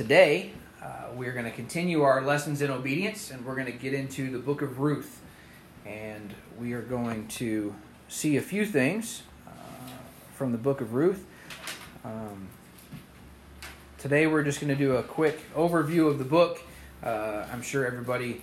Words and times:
today 0.00 0.50
uh, 0.82 0.86
we're 1.14 1.34
going 1.34 1.44
to 1.44 1.50
continue 1.50 2.00
our 2.00 2.22
lessons 2.22 2.62
in 2.62 2.70
obedience 2.70 3.30
and 3.30 3.44
we're 3.44 3.54
going 3.54 3.66
to 3.66 3.78
get 3.78 3.92
into 3.92 4.30
the 4.30 4.38
book 4.38 4.62
of 4.62 4.78
Ruth. 4.78 5.20
And 5.84 6.32
we 6.58 6.72
are 6.72 6.80
going 6.80 7.28
to 7.28 7.74
see 8.08 8.38
a 8.38 8.40
few 8.40 8.64
things 8.64 9.24
uh, 9.46 9.50
from 10.32 10.52
the 10.52 10.58
book 10.58 10.80
of 10.80 10.94
Ruth. 10.94 11.26
Um, 12.02 12.48
today 13.98 14.26
we're 14.26 14.42
just 14.42 14.58
going 14.58 14.74
to 14.74 14.74
do 14.74 14.96
a 14.96 15.02
quick 15.02 15.38
overview 15.54 16.08
of 16.08 16.16
the 16.18 16.24
book. 16.24 16.62
Uh, 17.02 17.46
I'm 17.52 17.60
sure 17.60 17.84
everybody 17.84 18.40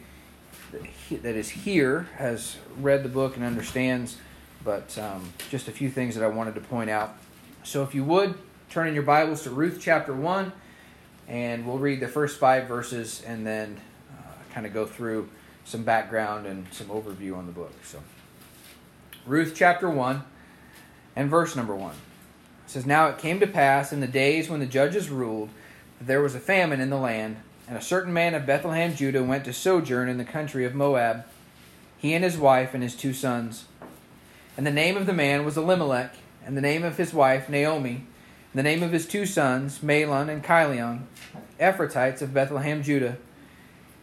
that 1.09 1.35
is 1.35 1.49
here 1.49 2.07
has 2.17 2.57
read 2.79 3.01
the 3.01 3.09
book 3.09 3.35
and 3.35 3.43
understands, 3.43 4.17
but 4.63 4.95
um, 4.99 5.33
just 5.49 5.67
a 5.67 5.71
few 5.71 5.89
things 5.89 6.13
that 6.13 6.23
I 6.23 6.27
wanted 6.27 6.53
to 6.53 6.61
point 6.61 6.91
out. 6.91 7.17
So 7.63 7.81
if 7.81 7.95
you 7.95 8.03
would, 8.03 8.35
turn 8.69 8.87
in 8.87 8.93
your 8.93 9.01
Bibles 9.01 9.41
to 9.41 9.49
Ruth 9.49 9.79
chapter 9.81 10.13
1 10.13 10.51
and 11.27 11.65
we'll 11.67 11.77
read 11.77 11.99
the 11.99 12.07
first 12.07 12.39
five 12.39 12.67
verses 12.67 13.21
and 13.25 13.45
then 13.45 13.77
uh, 14.17 14.53
kind 14.53 14.65
of 14.65 14.73
go 14.73 14.85
through 14.85 15.29
some 15.65 15.83
background 15.83 16.45
and 16.45 16.65
some 16.71 16.87
overview 16.87 17.35
on 17.35 17.45
the 17.45 17.51
book. 17.51 17.73
So, 17.83 18.01
Ruth 19.25 19.53
chapter 19.55 19.89
1 19.89 20.23
and 21.15 21.29
verse 21.29 21.55
number 21.55 21.75
1 21.75 21.91
it 21.91 21.97
says, 22.65 22.85
Now 22.85 23.07
it 23.07 23.17
came 23.17 23.39
to 23.41 23.47
pass 23.47 23.91
in 23.91 23.99
the 23.99 24.07
days 24.07 24.49
when 24.49 24.59
the 24.61 24.65
judges 24.65 25.09
ruled 25.09 25.49
that 25.99 26.07
there 26.07 26.21
was 26.21 26.35
a 26.35 26.39
famine 26.39 26.79
in 26.79 26.89
the 26.89 26.97
land, 26.97 27.37
and 27.67 27.77
a 27.77 27.81
certain 27.81 28.13
man 28.13 28.33
of 28.33 28.45
Bethlehem, 28.45 28.95
Judah, 28.95 29.23
went 29.23 29.43
to 29.45 29.53
sojourn 29.53 30.07
in 30.07 30.17
the 30.17 30.23
country 30.23 30.63
of 30.63 30.73
Moab, 30.73 31.25
he 31.97 32.13
and 32.13 32.23
his 32.23 32.37
wife 32.37 32.73
and 32.73 32.83
his 32.83 32.95
two 32.95 33.13
sons. 33.13 33.65
And 34.55 34.65
the 34.65 34.71
name 34.71 34.95
of 34.95 35.05
the 35.05 35.13
man 35.13 35.43
was 35.43 35.57
Elimelech, 35.57 36.15
and 36.45 36.55
the 36.55 36.61
name 36.61 36.83
of 36.83 36.97
his 36.97 37.13
wife 37.13 37.49
Naomi 37.49 38.05
the 38.53 38.63
name 38.63 38.83
of 38.83 38.91
his 38.91 39.05
two 39.05 39.25
sons, 39.25 39.79
Mahlon 39.79 40.29
and 40.29 40.43
Chilion, 40.43 41.07
Ephrathites 41.59 42.21
of 42.21 42.33
Bethlehem, 42.33 42.81
Judah. 42.81 43.17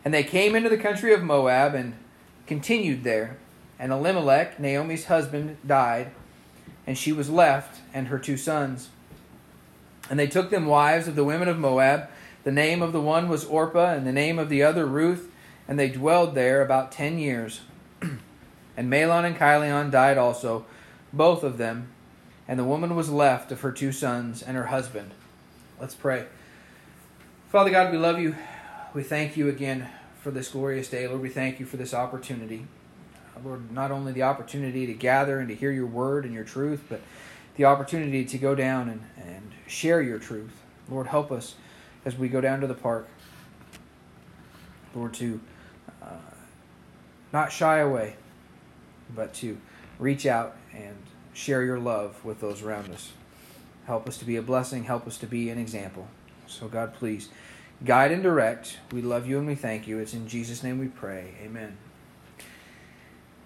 And 0.05 0.13
they 0.13 0.23
came 0.23 0.55
into 0.55 0.69
the 0.69 0.77
country 0.77 1.13
of 1.13 1.23
Moab 1.23 1.75
and 1.75 1.95
continued 2.47 3.05
there. 3.05 3.39
And 3.79 3.91
Elimelech, 3.91 4.61
Naomi's 4.61 5.07
husband, 5.07 5.57
died, 5.67 6.13
and 6.87 6.97
she 6.97 7.13
was 7.13 7.31
left, 7.31 7.81
and 7.93 8.09
her 8.09 8.19
two 8.19 8.37
sons. 8.37 8.91
And 10.11 10.19
they 10.19 10.27
took 10.27 10.51
them 10.51 10.67
wives 10.67 11.09
of 11.09 11.17
the 11.17 11.25
women 11.25 11.49
of 11.49 11.59
Moab. 11.59 12.09
The 12.45 12.53
name 12.53 12.83
of 12.83 12.93
the 12.93 13.01
one 13.01 13.29
was 13.29 13.45
Orpah, 13.45 13.95
and 13.95 14.07
the 14.07 14.13
name 14.13 14.39
of 14.39 14.49
the 14.49 14.63
other 14.63 14.87
Ruth, 14.87 15.31
and 15.67 15.79
they 15.79 15.89
dwelled 15.89 16.35
there 16.35 16.61
about 16.61 16.93
ten 16.93 17.19
years. 17.19 17.63
and 18.03 18.91
Mahlon 18.91 19.25
and 19.25 19.39
Chilion 19.39 19.91
died 19.91 20.19
also, 20.19 20.67
both 21.13 21.43
of 21.43 21.57
them, 21.57 21.89
and 22.47 22.59
the 22.59 22.65
woman 22.65 22.95
was 22.95 23.11
left 23.11 23.53
of 23.53 23.61
her 23.63 23.73
two 23.73 23.93
sons 23.93 24.43
and 24.43 24.57
her 24.57 24.67
husband. 24.67 25.13
Let's 25.81 25.95
pray. 25.95 26.27
Father 27.49 27.71
God, 27.71 27.93
we 27.93 27.99
love 27.99 28.19
you. 28.19 28.37
We 28.95 29.03
thank 29.03 29.37
you 29.37 29.49
again 29.49 29.89
for 30.21 30.31
this 30.31 30.49
glorious 30.49 30.89
day. 30.89 31.07
Lord, 31.07 31.21
we 31.21 31.29
thank 31.29 31.61
you 31.61 31.67
for 31.67 31.77
this 31.77 31.95
opportunity. 31.95 32.67
Lord, 33.45 33.73
not 33.73 33.91
only 33.91 34.13
the 34.13 34.23
opportunity 34.23 34.87
to 34.87 34.95
gather 34.95 35.39
and 35.39 35.49
to 35.49 35.55
hear 35.55 35.73
your 35.73 35.87
word 35.87 36.25
and 36.25 36.33
your 36.33 36.45
truth, 36.45 36.85
but 36.89 37.01
the 37.57 37.65
opportunity 37.65 38.25
to 38.25 38.39
go 38.39 38.55
down 38.55 38.89
and, 38.89 39.03
and 39.17 39.53
share 39.67 40.01
your 40.01 40.19
truth. 40.19 40.63
Lord, 40.89 41.09
help 41.09 41.33
us 41.33 41.55
as 42.05 42.17
we 42.17 42.29
go 42.29 42.41
down 42.41 42.61
to 42.61 42.67
the 42.67 42.75
park. 42.75 43.09
Lord, 44.95 45.15
to 45.15 45.41
uh, 46.03 46.07
not 47.33 47.51
shy 47.51 47.79
away, 47.79 48.17
but 49.15 49.35
to 49.35 49.59
reach 49.99 50.27
out 50.27 50.57
and 50.73 50.97
share 51.35 51.63
your 51.63 51.79
love 51.79 52.25
with 52.25 52.41
those 52.41 52.63
around 52.63 52.91
us. 52.91 53.13
Help 53.87 54.09
us 54.09 54.17
to 54.19 54.25
be 54.25 54.37
a 54.37 54.43
blessing. 54.43 54.85
Help 54.85 55.07
us 55.07 55.19
to 55.19 55.27
be 55.27 55.51
an 55.51 55.59
example. 55.59 56.09
So, 56.47 56.69
God, 56.69 56.95
please 56.95 57.29
guide 57.85 58.13
and 58.13 58.23
direct. 58.23 58.79
We 58.93 59.03
love 59.03 59.27
you 59.27 59.39
and 59.39 59.47
we 59.47 59.55
thank 59.55 59.87
you. 59.87 59.99
It's 59.99 60.15
in 60.15 60.27
Jesus' 60.27 60.63
name 60.63 60.79
we 60.79 60.89
pray. 60.89 61.35
Amen. 61.43 61.77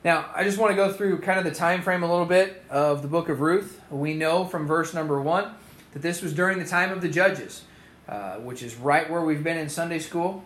Now, 0.04 0.26
I 0.34 0.44
just 0.44 0.58
want 0.58 0.70
to 0.70 0.76
go 0.76 0.92
through 0.92 1.18
kind 1.20 1.38
of 1.38 1.44
the 1.44 1.50
time 1.50 1.82
frame 1.82 2.04
a 2.04 2.10
little 2.10 2.26
bit 2.26 2.62
of 2.70 3.02
the 3.02 3.08
book 3.08 3.28
of 3.28 3.40
Ruth. 3.40 3.80
We 3.90 4.14
know 4.14 4.44
from 4.44 4.66
verse 4.66 4.94
number 4.94 5.20
one 5.20 5.50
that 5.92 6.02
this 6.02 6.22
was 6.22 6.32
during 6.32 6.58
the 6.58 6.64
time 6.64 6.92
of 6.92 7.00
the 7.00 7.08
judges, 7.08 7.64
uh, 8.08 8.36
which 8.36 8.62
is 8.62 8.76
right 8.76 9.10
where 9.10 9.22
we've 9.22 9.42
been 9.42 9.58
in 9.58 9.68
Sunday 9.68 9.98
school. 9.98 10.44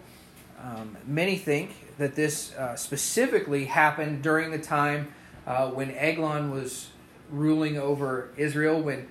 Um, 0.62 0.96
many 1.06 1.36
think 1.36 1.96
that 1.98 2.14
this 2.14 2.54
uh, 2.54 2.76
specifically 2.76 3.66
happened 3.66 4.22
during 4.22 4.50
the 4.50 4.58
time 4.58 5.12
uh, 5.46 5.68
when 5.68 5.90
Eglon 5.90 6.50
was 6.50 6.88
ruling 7.32 7.78
over 7.78 8.28
Israel 8.36 8.80
when 8.80 9.08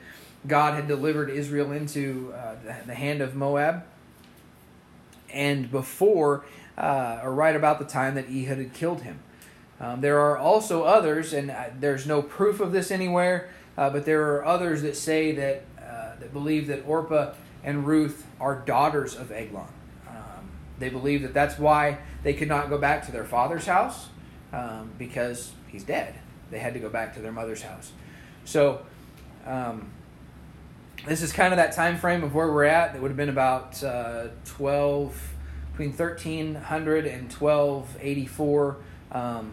God 0.47 0.75
had 0.75 0.87
delivered 0.87 1.29
Israel 1.29 1.71
into 1.71 2.33
uh, 2.35 2.55
the, 2.85 2.95
hand 2.95 3.21
of 3.21 3.35
Moab, 3.35 3.83
and 5.31 5.69
before 5.69 6.45
uh, 6.77 7.19
or 7.23 7.33
right 7.33 7.55
about 7.55 7.79
the 7.79 7.85
time 7.85 8.15
that 8.15 8.25
Ehud 8.29 8.57
had 8.57 8.73
killed 8.73 9.01
him. 9.01 9.19
Um, 9.79 10.01
there 10.01 10.19
are 10.19 10.37
also 10.37 10.83
others, 10.83 11.33
and 11.33 11.51
uh, 11.51 11.65
there's 11.79 12.05
no 12.07 12.21
proof 12.21 12.59
of 12.59 12.71
this 12.71 12.91
anywhere, 12.91 13.49
uh, 13.77 13.89
but 13.89 14.05
there 14.05 14.35
are 14.35 14.45
others 14.45 14.81
that 14.81 14.95
say 14.95 15.31
that 15.33 15.63
uh, 15.79 16.15
that 16.19 16.33
believe 16.33 16.67
that 16.67 16.83
Orpah 16.87 17.33
and 17.63 17.85
Ruth 17.85 18.25
are 18.39 18.55
daughters 18.55 19.15
of 19.15 19.31
Eglon. 19.31 19.67
Um, 20.07 20.49
they 20.79 20.89
believe 20.89 21.21
that 21.21 21.33
that's 21.33 21.59
why 21.59 21.99
they 22.23 22.33
could 22.33 22.47
not 22.47 22.69
go 22.69 22.77
back 22.77 23.05
to 23.05 23.11
their 23.11 23.25
father's 23.25 23.65
house 23.65 24.09
um, 24.53 24.91
because 24.97 25.53
he's 25.67 25.83
dead. 25.83 26.15
They 26.49 26.59
had 26.59 26.73
to 26.73 26.79
go 26.79 26.89
back 26.89 27.13
to 27.15 27.21
their 27.21 27.31
mother's 27.31 27.61
house. 27.61 27.91
So, 28.45 28.81
um, 29.45 29.91
this 31.05 31.21
is 31.21 31.33
kind 31.33 31.51
of 31.53 31.57
that 31.57 31.73
time 31.73 31.97
frame 31.97 32.23
of 32.23 32.35
where 32.35 32.51
we're 32.51 32.65
at. 32.65 32.95
It 32.95 33.01
would 33.01 33.09
have 33.09 33.17
been 33.17 33.29
about 33.29 33.83
uh, 33.83 34.27
12, 34.45 35.33
between 35.71 35.89
1300 35.89 37.05
and 37.07 37.31
1284 37.31 38.77
um, 39.11 39.51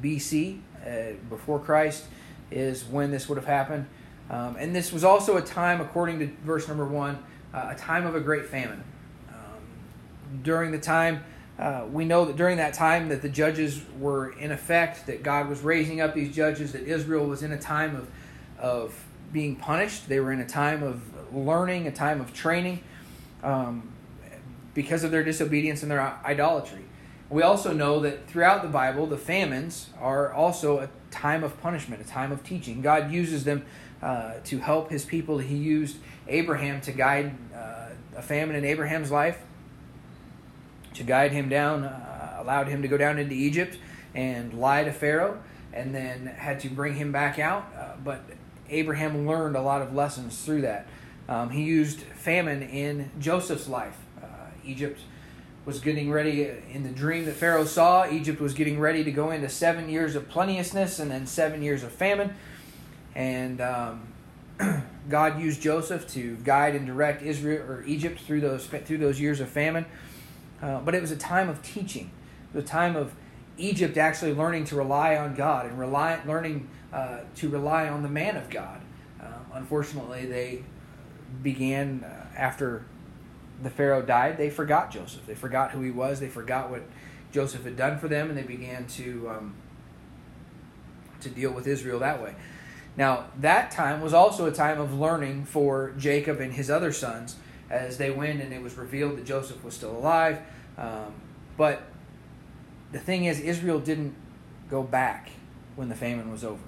BC, 0.00 0.60
uh, 0.86 0.90
before 1.28 1.58
Christ, 1.58 2.04
is 2.50 2.84
when 2.84 3.10
this 3.10 3.28
would 3.28 3.36
have 3.36 3.46
happened. 3.46 3.86
Um, 4.30 4.56
and 4.58 4.74
this 4.74 4.92
was 4.92 5.04
also 5.04 5.36
a 5.36 5.42
time, 5.42 5.80
according 5.80 6.20
to 6.20 6.30
verse 6.44 6.68
number 6.68 6.86
one, 6.86 7.22
uh, 7.52 7.72
a 7.72 7.74
time 7.74 8.06
of 8.06 8.14
a 8.14 8.20
great 8.20 8.46
famine. 8.46 8.82
Um, 9.28 10.40
during 10.42 10.70
the 10.70 10.78
time, 10.78 11.22
uh, 11.62 11.86
we 11.92 12.04
know 12.04 12.24
that 12.24 12.34
during 12.34 12.56
that 12.56 12.74
time 12.74 13.08
that 13.08 13.22
the 13.22 13.28
judges 13.28 13.80
were 14.00 14.32
in 14.32 14.50
effect, 14.50 15.06
that 15.06 15.22
God 15.22 15.48
was 15.48 15.60
raising 15.60 16.00
up 16.00 16.12
these 16.12 16.34
judges, 16.34 16.72
that 16.72 16.82
Israel 16.82 17.24
was 17.24 17.44
in 17.44 17.52
a 17.52 17.58
time 17.58 17.94
of, 17.94 18.08
of 18.58 19.04
being 19.32 19.54
punished. 19.54 20.08
They 20.08 20.18
were 20.18 20.32
in 20.32 20.40
a 20.40 20.46
time 20.46 20.82
of 20.82 21.00
learning, 21.32 21.86
a 21.86 21.92
time 21.92 22.20
of 22.20 22.34
training 22.34 22.80
um, 23.44 23.92
because 24.74 25.04
of 25.04 25.12
their 25.12 25.22
disobedience 25.22 25.82
and 25.82 25.90
their 25.92 26.00
idolatry. 26.24 26.82
We 27.30 27.42
also 27.42 27.72
know 27.72 28.00
that 28.00 28.26
throughout 28.26 28.62
the 28.62 28.68
Bible, 28.68 29.06
the 29.06 29.16
famines 29.16 29.90
are 30.00 30.32
also 30.32 30.80
a 30.80 30.88
time 31.12 31.44
of 31.44 31.60
punishment, 31.60 32.02
a 32.02 32.04
time 32.04 32.32
of 32.32 32.42
teaching. 32.42 32.82
God 32.82 33.12
uses 33.12 33.44
them 33.44 33.64
uh, 34.02 34.34
to 34.46 34.58
help 34.58 34.90
his 34.90 35.04
people. 35.04 35.38
He 35.38 35.58
used 35.58 35.98
Abraham 36.26 36.80
to 36.80 36.90
guide 36.90 37.36
uh, 37.54 37.90
a 38.16 38.22
famine 38.22 38.56
in 38.56 38.64
Abraham's 38.64 39.12
life 39.12 39.38
to 40.94 41.02
guide 41.02 41.32
him 41.32 41.48
down, 41.48 41.84
uh, 41.84 42.36
allowed 42.38 42.68
him 42.68 42.82
to 42.82 42.88
go 42.88 42.96
down 42.96 43.18
into 43.18 43.34
Egypt 43.34 43.78
and 44.14 44.54
lie 44.54 44.84
to 44.84 44.92
Pharaoh, 44.92 45.40
and 45.72 45.94
then 45.94 46.26
had 46.26 46.60
to 46.60 46.68
bring 46.68 46.94
him 46.94 47.12
back 47.12 47.38
out. 47.38 47.66
Uh, 47.76 47.92
but 48.04 48.22
Abraham 48.68 49.26
learned 49.26 49.56
a 49.56 49.62
lot 49.62 49.82
of 49.82 49.94
lessons 49.94 50.44
through 50.44 50.62
that. 50.62 50.86
Um, 51.28 51.50
he 51.50 51.62
used 51.62 52.00
famine 52.00 52.62
in 52.62 53.10
Joseph's 53.18 53.68
life. 53.68 53.96
Uh, 54.22 54.26
Egypt 54.64 55.00
was 55.64 55.78
getting 55.78 56.10
ready 56.10 56.50
in 56.72 56.82
the 56.82 56.90
dream 56.90 57.24
that 57.26 57.34
Pharaoh 57.34 57.64
saw. 57.64 58.08
Egypt 58.10 58.40
was 58.40 58.52
getting 58.52 58.80
ready 58.80 59.04
to 59.04 59.12
go 59.12 59.30
into 59.30 59.48
seven 59.48 59.88
years 59.88 60.16
of 60.16 60.28
plenteousness 60.28 60.98
and 60.98 61.10
then 61.10 61.26
seven 61.26 61.62
years 61.62 61.84
of 61.84 61.92
famine. 61.92 62.34
And 63.14 63.60
um, 63.60 64.12
God 65.08 65.40
used 65.40 65.62
Joseph 65.62 66.08
to 66.08 66.36
guide 66.36 66.74
and 66.74 66.86
direct 66.86 67.22
Israel 67.22 67.62
or 67.70 67.84
Egypt 67.84 68.20
through 68.20 68.40
those 68.40 68.66
through 68.66 68.98
those 68.98 69.20
years 69.20 69.40
of 69.40 69.48
famine. 69.48 69.86
Uh, 70.62 70.80
but 70.80 70.94
it 70.94 71.02
was 71.02 71.10
a 71.10 71.16
time 71.16 71.48
of 71.48 71.60
teaching. 71.62 72.10
the 72.54 72.62
time 72.62 72.96
of 72.96 73.14
Egypt 73.58 73.96
actually 73.96 74.32
learning 74.32 74.64
to 74.64 74.76
rely 74.76 75.16
on 75.16 75.34
God 75.34 75.66
and 75.66 75.78
rely, 75.78 76.20
learning 76.26 76.68
uh, 76.92 77.20
to 77.36 77.48
rely 77.48 77.88
on 77.88 78.02
the 78.02 78.08
man 78.08 78.36
of 78.36 78.48
God. 78.48 78.80
Uh, 79.20 79.26
unfortunately, 79.54 80.26
they 80.26 80.62
began 81.42 82.04
uh, 82.04 82.26
after 82.36 82.84
the 83.62 83.70
Pharaoh 83.70 84.02
died, 84.02 84.38
they 84.38 84.50
forgot 84.50 84.90
Joseph. 84.90 85.24
They 85.26 85.34
forgot 85.34 85.70
who 85.70 85.82
he 85.82 85.90
was. 85.90 86.20
They 86.20 86.28
forgot 86.28 86.70
what 86.70 86.82
Joseph 87.30 87.64
had 87.64 87.76
done 87.76 87.98
for 87.98 88.08
them, 88.08 88.28
and 88.28 88.36
they 88.36 88.42
began 88.42 88.86
to 88.88 89.30
um, 89.30 89.54
to 91.20 91.28
deal 91.28 91.52
with 91.52 91.66
Israel 91.66 91.98
that 92.00 92.22
way. 92.22 92.34
Now, 92.96 93.26
that 93.40 93.70
time 93.70 94.02
was 94.02 94.12
also 94.12 94.46
a 94.46 94.52
time 94.52 94.80
of 94.80 94.92
learning 94.92 95.44
for 95.44 95.92
Jacob 95.96 96.40
and 96.40 96.52
his 96.52 96.68
other 96.68 96.92
sons 96.92 97.36
as 97.72 97.96
they 97.96 98.10
went 98.10 98.42
and 98.42 98.52
it 98.52 98.62
was 98.62 98.76
revealed 98.76 99.16
that 99.16 99.24
Joseph 99.24 99.64
was 99.64 99.74
still 99.74 99.96
alive. 99.96 100.38
Um, 100.76 101.14
but 101.56 101.82
the 102.92 102.98
thing 102.98 103.24
is, 103.24 103.40
Israel 103.40 103.80
didn't 103.80 104.14
go 104.70 104.82
back 104.82 105.30
when 105.74 105.88
the 105.88 105.94
famine 105.94 106.30
was 106.30 106.44
over. 106.44 106.62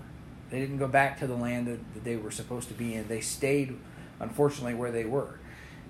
They 0.51 0.61
didn't 0.61 0.79
go 0.79 0.89
back 0.89 1.19
to 1.21 1.27
the 1.27 1.35
land 1.35 1.67
that, 1.67 1.95
that 1.95 2.05
they 2.05 2.17
were 2.17 2.31
supposed 2.31 2.69
to 2.69 2.75
be 2.75 2.95
in. 2.95 3.07
They 3.07 3.21
stayed, 3.21 3.79
unfortunately, 4.19 4.75
where 4.75 4.91
they 4.91 5.05
were. 5.05 5.39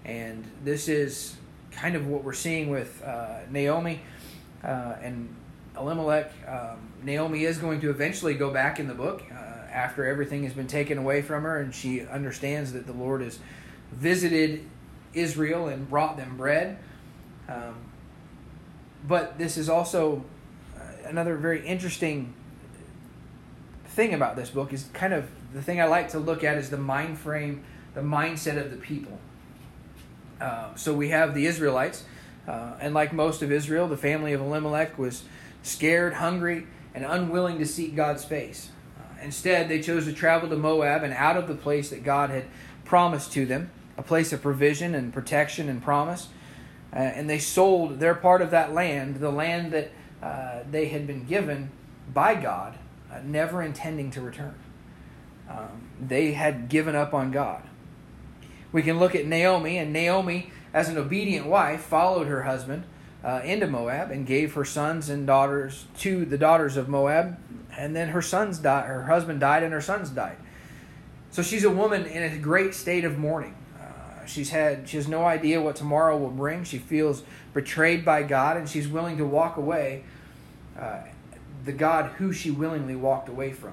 And 0.05 0.45
this 0.65 0.89
is 0.89 1.37
kind 1.71 1.95
of 1.95 2.07
what 2.07 2.25
we're 2.25 2.33
seeing 2.33 2.71
with 2.71 3.03
uh, 3.05 3.41
Naomi 3.51 4.01
uh, 4.63 4.97
and 5.01 5.35
Elimelech. 5.77 6.33
Um, 6.47 6.93
Naomi 7.03 7.45
is 7.45 7.59
going 7.59 7.81
to 7.83 7.91
eventually 7.91 8.35
go 8.35 8.51
back 8.51 8.81
in 8.81 8.89
the 8.89 8.95
book 8.95 9.23
uh, 9.31 9.35
after 9.35 10.05
everything 10.05 10.45
has 10.45 10.53
been 10.53 10.67
taken 10.67 10.99
away 10.99 11.23
from 11.23 11.45
her, 11.45 11.61
and 11.61 11.75
she 11.75 12.03
understands 12.03 12.73
that 12.73 12.87
the 12.87 12.93
Lord 12.93 13.23
has 13.23 13.39
visited 13.93 14.65
Israel 15.15 15.69
and 15.69 15.89
brought 15.89 16.17
them 16.17 16.37
bread. 16.37 16.79
Um, 17.49 17.77
but 19.07 19.39
this 19.39 19.57
is 19.57 19.69
also 19.69 20.25
uh, 20.77 21.09
another 21.09 21.37
very 21.37 21.67
interesting 21.67 22.35
thing 23.87 24.15
about 24.15 24.37
this 24.37 24.51
book 24.51 24.73
is 24.73 24.89
kind 24.93 25.13
of 25.13 25.29
the 25.53 25.63
thing 25.63 25.81
I 25.81 25.85
like 25.85 26.11
to 26.11 26.19
look 26.19 26.43
at 26.43 26.59
is 26.59 26.71
the 26.71 26.77
mind 26.77 27.19
frame, 27.19 27.65
the 27.95 28.01
mindset 28.01 28.59
of 28.59 28.71
the 28.71 28.77
people. 28.77 29.19
Uh, 30.41 30.75
so 30.75 30.93
we 30.93 31.11
have 31.11 31.35
the 31.35 31.47
Israelites, 31.47 32.05
uh, 32.49 32.73
and 32.81 32.93
like 32.93 33.13
most 33.13 33.41
of 33.41 33.53
Israel, 33.53 33.87
the 33.87 33.97
family 33.97 34.33
of 34.33 34.41
Elimelech 34.41 34.99
was 34.99 35.25
scared, 35.63 36.15
hungry, 36.15 36.67
and 36.93 37.05
unwilling 37.05 37.59
to 37.59 37.67
seek 37.67 37.95
God's 37.95 38.25
face. 38.25 38.71
Uh, 38.99 39.23
instead, 39.23 39.69
they 39.69 39.81
chose 39.81 40.07
to 40.07 40.13
travel 40.13 40.49
to 40.49 40.57
Moab 40.57 41.05
and 41.05 41.15
out 41.15 41.37
of 41.37 41.47
the 41.47 41.55
place 41.55 41.91
that 41.91 42.03
God 42.03 42.31
had 42.31 42.45
promised 42.85 43.33
to 43.33 43.47
them, 43.47 43.71
a 43.97 44.03
place 44.03 44.33
of 44.33 44.43
provision 44.43 44.95
and 44.95 45.13
protection 45.13 45.69
and 45.69 45.83
promise. 45.83 46.29
Uh, 46.93 46.99
and 46.99 47.29
they 47.29 47.39
sold 47.39 47.99
their 47.99 48.15
part 48.15 48.41
of 48.41 48.51
that 48.51 48.73
land, 48.73 49.17
the 49.17 49.31
land 49.31 49.73
that 49.73 49.91
uh, 50.23 50.61
they 50.71 50.87
had 50.87 51.07
been 51.07 51.25
given 51.25 51.71
by 52.13 52.35
God, 52.35 52.79
uh, 53.13 53.19
never 53.25 53.63
intending 53.63 54.11
to 54.13 54.21
return. 54.21 54.55
Um, 55.49 55.89
they 56.01 56.33
had 56.33 56.69
given 56.69 56.95
up 56.95 57.13
on 57.13 57.31
God. 57.31 57.63
We 58.73 58.83
can 58.83 58.99
look 58.99 59.15
at 59.15 59.27
Naomi, 59.27 59.79
and 59.79 59.93
Naomi, 59.93 60.51
as 60.73 60.89
an 60.89 60.97
obedient 60.97 61.47
wife, 61.47 61.83
followed 61.83 62.27
her 62.27 62.43
husband 62.43 62.85
uh, 63.23 63.41
into 63.45 63.67
Moab 63.67 64.11
and 64.11 64.27
gave 64.27 64.55
her 64.55 64.65
sons 64.65 65.09
and 65.09 65.27
daughters 65.27 65.87
to 65.99 66.25
the 66.25 66.39
daughters 66.39 66.77
of 66.77 66.89
Moab. 66.89 67.39
And 67.77 67.95
then 67.95 68.09
her 68.11 68.23
sons 68.23 68.59
died, 68.59 68.87
her 68.87 69.05
husband 69.05 69.41
died, 69.41 69.63
and 69.63 69.73
her 69.73 69.81
sons 69.81 70.11
died. 70.11 70.37
So 71.31 71.43
she's 71.43 71.65
a 71.65 71.71
woman 71.71 72.07
in 72.07 72.23
a 72.23 72.39
great 72.39 72.75
state 72.75 73.05
of 73.05 73.19
mourning. 73.19 73.57
She's 74.27 74.51
had 74.51 74.89
she 74.89 74.97
has 74.97 75.09
no 75.09 75.25
idea 75.25 75.61
what 75.61 75.77
tomorrow 75.77 76.17
will 76.17 76.31
bring. 76.31 76.65
She 76.65 76.79
feels 76.79 77.23
betrayed 77.53 78.05
by 78.05 78.23
God, 78.23 78.57
and 78.57 78.69
she's 78.69 78.89
willing 78.89 79.19
to 79.19 79.27
walk 79.27 79.57
away. 79.57 80.05
Uh, 80.79 81.01
the 81.65 81.73
God 81.73 82.13
who 82.13 82.33
she 82.33 82.51
willingly 82.51 82.97
walked 82.97 83.29
away 83.29 83.53
from. 83.53 83.73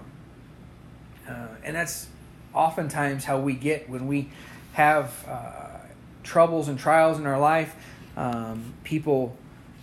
Uh, 1.28 1.48
and 1.64 1.76
that's 1.76 2.08
oftentimes 2.54 3.26
how 3.26 3.40
we 3.40 3.54
get 3.54 3.90
when 3.90 4.08
we 4.08 4.30
have 4.74 5.26
uh, 5.28 5.78
troubles 6.24 6.68
and 6.68 6.80
trials 6.80 7.18
in 7.20 7.26
our 7.26 7.40
life. 7.40 7.76
Um, 8.16 8.74
people, 8.84 9.36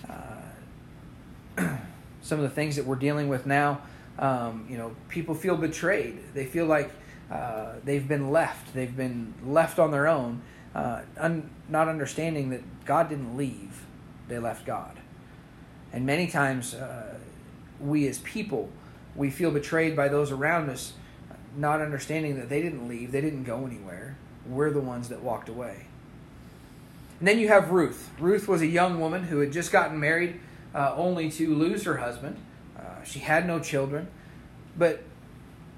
uh, 0.09 1.77
some 2.23 2.39
of 2.39 2.43
the 2.43 2.51
things 2.51 2.77
that 2.77 2.85
we're 2.85 2.97
dealing 2.97 3.29
with 3.29 3.47
now, 3.47 3.81
um, 4.19 4.67
you 4.69 4.77
know, 4.77 4.95
people 5.09 5.35
feel 5.35 5.57
betrayed. 5.57 6.19
They 6.35 6.45
feel 6.45 6.67
like 6.67 6.91
uh, 7.31 7.75
they've 7.85 8.07
been 8.07 8.31
left. 8.31 8.75
They've 8.75 8.95
been 8.95 9.35
left 9.45 9.79
on 9.79 9.91
their 9.91 10.09
own, 10.09 10.43
uh, 10.75 11.03
un- 11.17 11.51
not 11.69 11.89
understanding 11.89 12.51
that 12.51 12.63
God 12.85 13.09
didn't 13.09 13.37
leave. 13.37 13.85
They 14.29 14.39
left 14.39 14.67
God. 14.67 14.99
And 15.93 16.05
many 16.05 16.27
times, 16.27 16.75
uh, 16.75 17.19
we 17.81 18.07
as 18.09 18.19
people, 18.19 18.71
we 19.17 19.31
feel 19.31 19.51
betrayed 19.51 19.97
by 19.97 20.09
those 20.09 20.31
around 20.31 20.69
us, 20.71 20.93
not 21.57 21.81
understanding 21.81 22.39
that 22.39 22.49
they 22.49 22.63
didn't 22.63 22.89
leave, 22.89 23.13
they 23.13 23.21
didn't 23.21 23.45
go 23.45 23.65
anywhere. 23.65 24.17
We're 24.47 24.71
the 24.71 24.81
ones 24.81 25.09
that 25.09 25.23
walked 25.23 25.49
away. 25.49 25.87
And 27.19 27.27
then 27.27 27.39
you 27.39 27.49
have 27.49 27.71
Ruth. 27.71 28.11
Ruth 28.19 28.47
was 28.47 28.63
a 28.63 28.67
young 28.67 29.01
woman 29.01 29.25
who 29.25 29.41
had 29.41 29.53
just 29.53 29.73
gotten 29.73 29.99
married 29.99 30.41
uh, 30.75 30.95
only 30.97 31.31
to 31.33 31.55
lose 31.55 31.85
her 31.85 31.97
husband. 31.97 32.37
Uh, 32.79 33.03
she 33.03 33.19
had 33.19 33.47
no 33.47 33.59
children, 33.59 34.09
but 34.77 35.03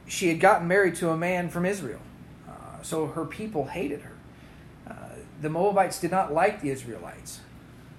she 0.06 0.28
had 0.28 0.40
gotten 0.40 0.68
married 0.68 0.96
to 0.96 1.10
a 1.10 1.16
man 1.16 1.48
from 1.48 1.64
Israel. 1.64 2.00
Uh, 2.48 2.82
so 2.82 3.06
her 3.06 3.24
people 3.24 3.66
hated 3.66 4.02
her. 4.02 4.12
The 5.40 5.48
Moabites 5.48 6.00
did 6.00 6.10
not 6.10 6.32
like 6.32 6.60
the 6.60 6.70
Israelites. 6.70 7.40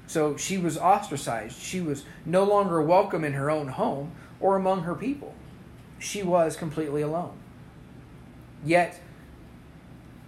So 0.08 0.36
she 0.36 0.58
was 0.58 0.78
ostracized. 0.78 1.58
She 1.58 1.82
was 1.82 2.04
no 2.26 2.44
longer 2.44 2.82
welcome 2.82 3.24
in 3.24 3.34
her 3.34 3.50
own 3.50 3.70
home 3.70 4.12
or 4.40 4.56
among 4.56 4.84
her 4.84 4.96
people. 4.96 5.34
She 6.00 6.24
was 6.24 6.56
completely 6.56 7.02
alone. 7.02 7.38
Yet, 8.66 9.00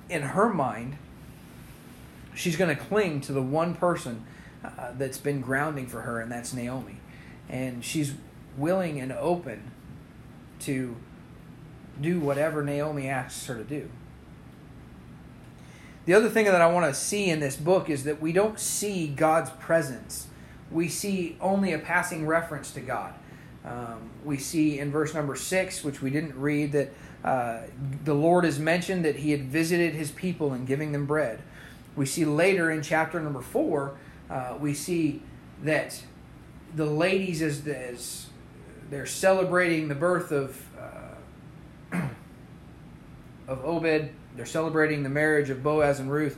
in 0.09 0.21
her 0.21 0.53
mind, 0.53 0.97
she's 2.33 2.55
going 2.55 2.75
to 2.75 2.81
cling 2.81 3.21
to 3.21 3.33
the 3.33 3.41
one 3.41 3.75
person 3.75 4.25
uh, 4.63 4.91
that's 4.97 5.17
been 5.17 5.41
grounding 5.41 5.87
for 5.87 6.01
her, 6.01 6.19
and 6.21 6.31
that's 6.31 6.53
Naomi. 6.53 6.99
And 7.49 7.83
she's 7.83 8.13
willing 8.57 8.99
and 8.99 9.11
open 9.11 9.71
to 10.61 10.95
do 11.99 12.19
whatever 12.19 12.63
Naomi 12.63 13.07
asks 13.07 13.45
her 13.47 13.55
to 13.55 13.63
do. 13.63 13.89
The 16.05 16.13
other 16.13 16.29
thing 16.29 16.45
that 16.45 16.61
I 16.61 16.67
want 16.67 16.93
to 16.93 16.99
see 16.99 17.29
in 17.29 17.39
this 17.39 17.55
book 17.55 17.89
is 17.89 18.03
that 18.03 18.21
we 18.21 18.33
don't 18.33 18.59
see 18.59 19.07
God's 19.07 19.51
presence. 19.51 20.27
We 20.69 20.89
see 20.89 21.37
only 21.39 21.71
a 21.71 21.79
passing 21.79 22.27
reference 22.27 22.71
to 22.71 22.81
God. 22.81 23.13
Um, 23.63 24.09
we 24.25 24.37
see 24.37 24.79
in 24.79 24.91
verse 24.91 25.13
number 25.13 25.35
six, 25.37 25.83
which 25.83 26.01
we 26.01 26.09
didn't 26.09 26.35
read, 26.35 26.73
that 26.73 26.89
uh, 27.23 27.61
the 28.03 28.13
Lord 28.13 28.43
has 28.43 28.59
mentioned 28.59 29.05
that 29.05 29.15
He 29.15 29.31
had 29.31 29.43
visited 29.45 29.93
His 29.93 30.11
people 30.11 30.51
and 30.51 30.67
giving 30.67 30.91
them 30.91 31.05
bread. 31.05 31.41
We 31.95 32.05
see 32.05 32.25
later 32.25 32.69
in 32.69 32.81
chapter 32.81 33.21
number 33.21 33.41
four, 33.41 33.95
uh, 34.29 34.57
we 34.59 34.73
see 34.73 35.21
that 35.63 36.03
the 36.75 36.85
ladies, 36.85 37.41
as, 37.41 37.65
as 37.65 38.27
they're 38.89 39.05
celebrating 39.05 39.87
the 39.87 39.95
birth 39.95 40.31
of 40.31 40.61
of 43.47 43.63
Obed, 43.65 44.09
they're 44.35 44.45
celebrating 44.45 45.03
the 45.03 45.09
marriage 45.09 45.49
of 45.49 45.63
Boaz 45.63 45.99
and 45.99 46.11
Ruth, 46.11 46.37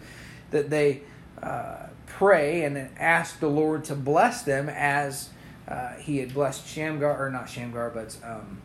that 0.51 0.69
they 0.69 1.01
uh, 1.41 1.87
pray 2.05 2.63
and 2.63 2.89
ask 2.97 3.39
the 3.39 3.49
Lord 3.49 3.83
to 3.85 3.95
bless 3.95 4.43
them 4.43 4.69
as 4.69 5.29
uh, 5.67 5.93
he 5.93 6.17
had 6.17 6.33
blessed 6.33 6.67
Shamgar, 6.67 7.17
or 7.17 7.29
not 7.29 7.49
Shamgar, 7.49 7.89
but 7.89 8.17
um, 8.23 8.61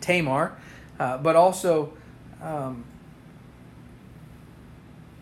Tamar, 0.00 0.56
uh, 0.98 1.18
but 1.18 1.36
also 1.36 1.92
um, 2.42 2.84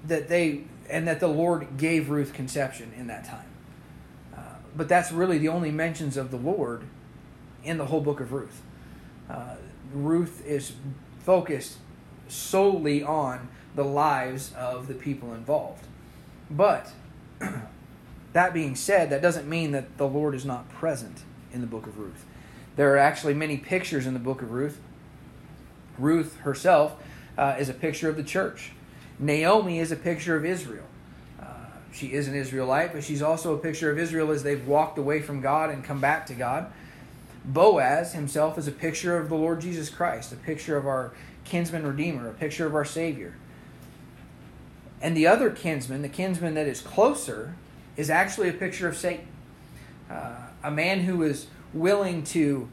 that 0.07 0.29
they, 0.29 0.65
and 0.89 1.07
that 1.07 1.21
the 1.21 1.29
Lord 1.29 1.77
gave 1.77 2.11
Ruth 2.11 2.33
conception 2.33 2.93
in 2.97 3.07
that 3.09 3.25
time. 3.25 3.47
Uh, 4.35 4.41
but 4.77 4.89
that's 4.89 5.13
really 5.13 5.39
the 5.39 5.49
only 5.49 5.71
mentions 5.71 6.17
of 6.17 6.31
the 6.31 6.37
Lord 6.37 6.85
in 7.63 7.79
the 7.79 7.87
whole 7.87 8.01
book 8.01 8.21
of 8.21 8.33
Ruth. 8.33 8.63
Uh, 9.29 9.57
Ruth 9.93 10.45
is 10.47 10.73
focused 11.21 11.79
solely 12.29 13.03
on 13.03 13.49
the 13.75 13.85
lives 13.85 14.53
of 14.55 14.87
the 14.87 14.95
people 14.95 15.35
involved. 15.35 15.87
But 16.51 16.93
that 18.33 18.55
being 18.55 18.77
said, 18.77 19.11
that 19.11 19.23
doesn't 19.23 19.49
mean 19.49 19.73
that 19.73 19.99
the 19.99 20.07
Lord 20.07 20.35
is 20.35 20.45
not 20.45 20.69
present 20.69 21.23
in 21.53 21.61
the 21.61 21.67
book 21.67 21.87
of 21.87 21.99
Ruth. 21.99 22.25
There 22.77 22.93
are 22.95 22.99
actually 22.99 23.35
many 23.35 23.57
pictures 23.57 24.07
in 24.07 24.15
the 24.15 24.21
book 24.21 24.43
of 24.43 24.51
Ruth. 24.51 24.81
Ruth 25.99 26.37
herself 26.39 26.97
uh, 27.39 27.57
is 27.59 27.69
a 27.69 27.75
picture 27.75 28.09
of 28.09 28.17
the 28.17 28.25
church. 28.25 28.73
Naomi 29.19 29.79
is 29.79 29.93
a 29.93 29.97
picture 29.97 30.37
of 30.37 30.45
Israel. 30.45 30.85
Uh, 31.41 31.45
she 31.93 32.13
is 32.13 32.27
an 32.27 32.35
Israelite, 32.35 32.93
but 32.93 33.05
she's 33.05 33.23
also 33.23 33.55
a 33.55 33.59
picture 33.59 33.91
of 33.91 33.99
Israel 33.99 34.33
as 34.33 34.43
they've 34.43 34.67
walked 34.67 34.99
away 34.99 35.21
from 35.21 35.41
God 35.41 35.71
and 35.71 35.85
come 35.85 36.01
back 36.01 36.27
to 36.27 36.35
God. 36.35 36.73
Boaz 37.45 38.15
himself 38.15 38.57
is 38.57 38.67
a 38.67 38.73
picture 38.73 39.19
of 39.19 39.29
the 39.29 39.35
Lord 39.35 39.61
Jesus 39.61 39.91
Christ, 39.91 40.33
a 40.33 40.37
picture 40.37 40.77
of 40.77 40.87
our 40.87 41.13
kinsman 41.45 41.87
redeemer, 41.87 42.29
a 42.29 42.33
picture 42.33 42.67
of 42.67 42.75
our 42.75 42.85
Savior. 42.85 43.35
And 45.03 45.15
the 45.15 45.27
other 45.27 45.51
kinsman, 45.51 46.01
the 46.01 46.09
kinsman 46.09 46.55
that 46.55 46.67
is 46.67 46.81
closer, 46.81 47.55
is 47.97 48.09
actually 48.09 48.49
a 48.49 48.55
picture 48.55 48.89
of 48.89 48.97
Satan. 48.97 49.27
Uh, 50.11 50.37
a 50.63 50.71
man 50.71 51.01
who 51.01 51.23
is 51.23 51.47
willing 51.75 52.23
to 52.25 52.69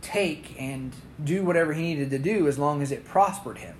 take 0.00 0.54
and 0.60 0.94
do 1.22 1.44
whatever 1.44 1.72
he 1.72 1.82
needed 1.82 2.10
to 2.10 2.18
do 2.18 2.46
as 2.46 2.58
long 2.58 2.82
as 2.82 2.92
it 2.92 3.04
prospered 3.04 3.58
him. 3.58 3.74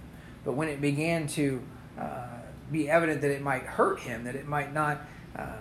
But 0.44 0.54
when 0.54 0.68
it 0.68 0.80
began 0.80 1.28
to 1.28 1.62
uh, 1.98 2.26
be 2.72 2.90
evident 2.90 3.20
that 3.20 3.30
it 3.30 3.42
might 3.42 3.62
hurt 3.62 4.00
him, 4.00 4.24
that 4.24 4.34
it 4.34 4.48
might 4.48 4.72
not, 4.72 5.02
uh, 5.36 5.52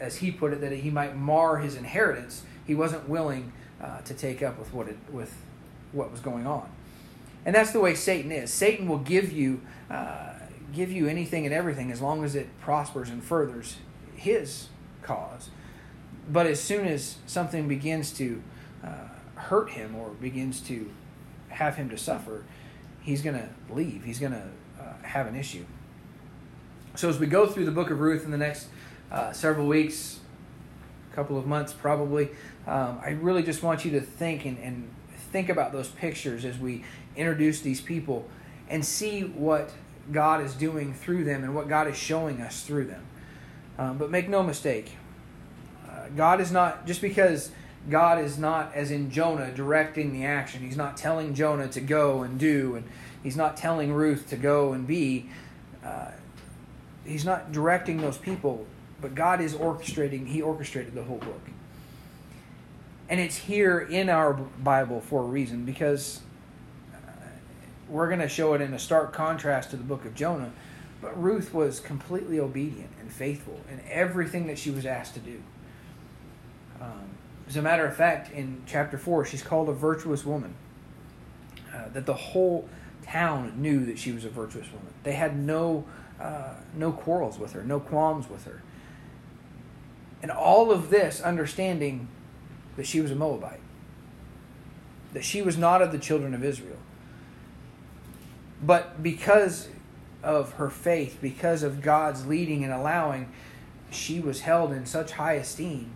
as 0.00 0.16
he 0.16 0.30
put 0.30 0.54
it, 0.54 0.60
that 0.62 0.72
he 0.72 0.88
might 0.88 1.14
mar 1.14 1.58
his 1.58 1.76
inheritance, 1.76 2.42
he 2.66 2.74
wasn't 2.74 3.08
willing 3.08 3.52
uh, 3.84 4.00
to 4.00 4.14
take 4.14 4.42
up 4.42 4.58
with 4.58 4.72
what 4.72 4.88
it, 4.88 4.96
with 5.12 5.34
what 5.92 6.10
was 6.10 6.20
going 6.20 6.46
on. 6.46 6.68
And 7.44 7.54
that's 7.54 7.72
the 7.72 7.80
way 7.80 7.94
Satan 7.94 8.32
is. 8.32 8.50
Satan 8.50 8.88
will 8.88 8.98
give 8.98 9.30
you 9.30 9.60
uh, 9.90 10.32
give 10.72 10.90
you 10.90 11.06
anything 11.06 11.44
and 11.44 11.54
everything 11.54 11.92
as 11.92 12.00
long 12.00 12.24
as 12.24 12.34
it 12.34 12.48
prospers 12.60 13.10
and 13.10 13.22
furthers 13.22 13.76
his 14.16 14.68
cause. 15.02 15.50
But 16.32 16.46
as 16.46 16.60
soon 16.60 16.86
as 16.86 17.18
something 17.26 17.68
begins 17.68 18.12
to 18.14 18.42
uh, 18.82 19.08
hurt 19.34 19.70
him 19.70 19.94
or 19.94 20.08
begins 20.10 20.60
to 20.62 20.90
have 21.48 21.76
him 21.76 21.90
to 21.90 21.98
suffer, 21.98 22.44
he's 23.02 23.20
going 23.20 23.36
to 23.36 23.48
leave. 23.72 24.04
He's 24.04 24.18
going 24.18 24.32
to 24.32 24.48
uh, 24.80 24.94
have 25.02 25.26
an 25.26 25.36
issue. 25.36 25.64
So 26.94 27.08
as 27.08 27.18
we 27.18 27.26
go 27.26 27.46
through 27.46 27.66
the 27.66 27.70
book 27.72 27.90
of 27.90 28.00
Ruth 28.00 28.24
in 28.24 28.30
the 28.30 28.38
next 28.38 28.68
uh, 29.12 29.32
several 29.32 29.66
weeks, 29.66 30.20
couple 31.14 31.38
of 31.38 31.46
months 31.46 31.72
probably, 31.72 32.30
um, 32.66 33.00
I 33.04 33.10
really 33.10 33.42
just 33.42 33.62
want 33.62 33.84
you 33.84 33.92
to 33.92 34.00
think 34.00 34.44
and, 34.44 34.58
and 34.58 34.88
think 35.32 35.48
about 35.48 35.72
those 35.72 35.88
pictures 35.88 36.44
as 36.44 36.58
we 36.58 36.84
introduce 37.16 37.60
these 37.60 37.80
people 37.80 38.28
and 38.68 38.84
see 38.84 39.22
what 39.22 39.70
God 40.12 40.42
is 40.42 40.54
doing 40.54 40.92
through 40.92 41.24
them 41.24 41.44
and 41.44 41.54
what 41.54 41.68
God 41.68 41.88
is 41.88 41.96
showing 41.96 42.40
us 42.40 42.62
through 42.62 42.86
them. 42.86 43.06
Um, 43.78 43.98
but 43.98 44.10
make 44.10 44.28
no 44.28 44.42
mistake, 44.42 44.92
uh, 45.88 46.08
God 46.16 46.40
is 46.40 46.52
not, 46.52 46.86
just 46.86 47.00
because 47.00 47.50
God 47.90 48.18
is 48.18 48.38
not, 48.38 48.74
as 48.74 48.90
in 48.90 49.10
Jonah, 49.10 49.50
directing 49.50 50.12
the 50.12 50.24
action, 50.24 50.62
He's 50.62 50.76
not 50.76 50.96
telling 50.96 51.34
Jonah 51.34 51.68
to 51.68 51.80
go 51.80 52.22
and 52.22 52.38
do, 52.38 52.76
and 52.76 52.84
He's 53.22 53.36
not 53.36 53.56
telling 53.56 53.92
Ruth 53.92 54.28
to 54.30 54.36
go 54.36 54.72
and 54.72 54.86
be. 54.86 55.28
Uh, 55.84 56.10
he's 57.04 57.24
not 57.24 57.52
directing 57.52 57.98
those 58.00 58.18
people, 58.18 58.66
but 59.04 59.14
God 59.14 59.42
is 59.42 59.52
orchestrating, 59.52 60.26
He 60.26 60.40
orchestrated 60.40 60.94
the 60.94 61.02
whole 61.02 61.18
book. 61.18 61.42
And 63.10 63.20
it's 63.20 63.36
here 63.36 63.78
in 63.78 64.08
our 64.08 64.32
Bible 64.32 65.02
for 65.02 65.24
a 65.24 65.26
reason 65.26 65.66
because 65.66 66.20
we're 67.86 68.06
going 68.08 68.20
to 68.20 68.30
show 68.30 68.54
it 68.54 68.62
in 68.62 68.72
a 68.72 68.78
stark 68.78 69.12
contrast 69.12 69.68
to 69.72 69.76
the 69.76 69.82
book 69.82 70.06
of 70.06 70.14
Jonah. 70.14 70.52
But 71.02 71.22
Ruth 71.22 71.52
was 71.52 71.80
completely 71.80 72.40
obedient 72.40 72.88
and 72.98 73.12
faithful 73.12 73.60
in 73.70 73.82
everything 73.90 74.46
that 74.46 74.58
she 74.58 74.70
was 74.70 74.86
asked 74.86 75.12
to 75.12 75.20
do. 75.20 75.42
Um, 76.80 77.10
as 77.46 77.56
a 77.56 77.62
matter 77.62 77.84
of 77.84 77.94
fact, 77.94 78.32
in 78.32 78.62
chapter 78.64 78.96
4, 78.96 79.26
she's 79.26 79.42
called 79.42 79.68
a 79.68 79.74
virtuous 79.74 80.24
woman. 80.24 80.54
Uh, 81.74 81.90
that 81.92 82.06
the 82.06 82.14
whole 82.14 82.66
town 83.02 83.52
knew 83.60 83.84
that 83.84 83.98
she 83.98 84.12
was 84.12 84.24
a 84.24 84.30
virtuous 84.30 84.72
woman. 84.72 84.94
They 85.02 85.12
had 85.12 85.36
no, 85.36 85.84
uh, 86.18 86.54
no 86.74 86.90
quarrels 86.90 87.38
with 87.38 87.52
her, 87.52 87.62
no 87.62 87.80
qualms 87.80 88.30
with 88.30 88.46
her. 88.46 88.62
And 90.24 90.30
all 90.30 90.70
of 90.70 90.88
this 90.88 91.20
understanding 91.20 92.08
that 92.78 92.86
she 92.86 93.02
was 93.02 93.10
a 93.10 93.14
Moabite, 93.14 93.60
that 95.12 95.22
she 95.22 95.42
was 95.42 95.58
not 95.58 95.82
of 95.82 95.92
the 95.92 95.98
children 95.98 96.32
of 96.32 96.42
Israel. 96.42 96.78
But 98.62 99.02
because 99.02 99.68
of 100.22 100.54
her 100.54 100.70
faith, 100.70 101.18
because 101.20 101.62
of 101.62 101.82
God's 101.82 102.24
leading 102.24 102.64
and 102.64 102.72
allowing, 102.72 103.30
she 103.90 104.18
was 104.18 104.40
held 104.40 104.72
in 104.72 104.86
such 104.86 105.12
high 105.12 105.34
esteem 105.34 105.90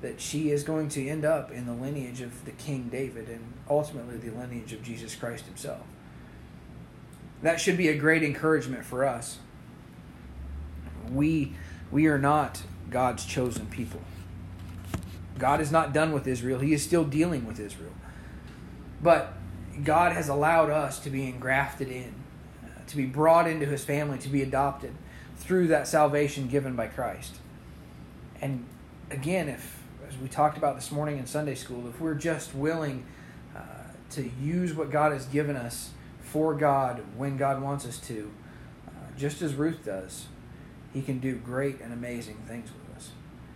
that 0.00 0.20
she 0.20 0.50
is 0.50 0.64
going 0.64 0.88
to 0.88 1.08
end 1.08 1.24
up 1.24 1.52
in 1.52 1.64
the 1.64 1.72
lineage 1.72 2.20
of 2.20 2.44
the 2.44 2.50
King 2.50 2.88
David 2.90 3.28
and 3.28 3.52
ultimately 3.70 4.16
the 4.16 4.36
lineage 4.36 4.72
of 4.72 4.82
Jesus 4.82 5.14
Christ 5.14 5.46
himself. 5.46 5.86
That 7.42 7.60
should 7.60 7.76
be 7.76 7.90
a 7.90 7.96
great 7.96 8.24
encouragement 8.24 8.84
for 8.84 9.04
us. 9.04 9.38
We, 11.12 11.52
we 11.92 12.08
are 12.08 12.18
not 12.18 12.62
God's 12.90 13.24
chosen 13.24 13.66
people. 13.66 14.00
God 15.38 15.60
is 15.60 15.72
not 15.72 15.92
done 15.92 16.12
with 16.12 16.26
Israel, 16.26 16.60
He 16.60 16.72
is 16.72 16.82
still 16.82 17.04
dealing 17.04 17.46
with 17.46 17.58
Israel. 17.58 17.94
But 19.02 19.34
God 19.82 20.12
has 20.12 20.28
allowed 20.28 20.70
us 20.70 20.98
to 21.00 21.10
be 21.10 21.28
engrafted 21.28 21.88
in, 21.88 22.14
uh, 22.64 22.68
to 22.86 22.96
be 22.96 23.06
brought 23.06 23.48
into 23.48 23.66
His 23.66 23.84
family, 23.84 24.18
to 24.18 24.28
be 24.28 24.42
adopted 24.42 24.94
through 25.36 25.68
that 25.68 25.88
salvation 25.88 26.46
given 26.48 26.76
by 26.76 26.86
Christ. 26.86 27.36
And 28.40 28.64
again, 29.10 29.48
if, 29.48 29.82
as 30.08 30.16
we 30.18 30.28
talked 30.28 30.56
about 30.56 30.76
this 30.76 30.92
morning 30.92 31.18
in 31.18 31.26
Sunday 31.26 31.54
school, 31.54 31.88
if 31.88 32.00
we're 32.00 32.14
just 32.14 32.54
willing 32.54 33.04
uh, 33.56 33.60
to 34.10 34.30
use 34.40 34.74
what 34.74 34.90
God 34.90 35.12
has 35.12 35.26
given 35.26 35.56
us 35.56 35.90
for 36.20 36.54
God 36.54 37.02
when 37.16 37.36
God 37.36 37.60
wants 37.60 37.86
us 37.86 37.98
to, 38.00 38.30
uh, 38.86 38.90
just 39.16 39.42
as 39.42 39.54
Ruth 39.54 39.84
does, 39.84 40.26
He 40.92 41.02
can 41.02 41.18
do 41.18 41.36
great 41.36 41.80
and 41.80 41.92
amazing 41.92 42.36
things 42.46 42.70
with. 42.70 42.81